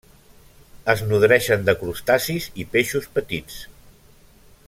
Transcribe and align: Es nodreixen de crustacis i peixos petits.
Es 0.93 1.03
nodreixen 1.09 1.67
de 1.67 1.75
crustacis 1.83 2.49
i 2.63 2.67
peixos 2.77 3.07
petits. 3.19 3.61